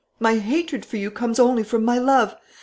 [0.19, 2.35] My hatred for you comes only from my love.